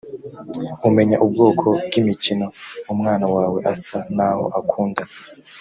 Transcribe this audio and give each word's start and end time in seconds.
umenya 0.87 1.17
ubwoko 1.25 1.67
bw 1.85 1.93
imikino 2.01 2.45
umwana 2.93 3.25
wawe 3.35 3.59
asa 3.73 3.97
n 4.15 4.17
aho 4.27 4.43
akunda 4.59 5.03